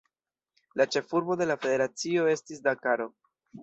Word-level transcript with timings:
La 0.81 0.87
ĉefurbo 0.95 1.39
de 1.43 1.49
la 1.51 1.59
federacio 1.69 2.29
estis 2.37 2.69
Dakaro. 2.71 3.13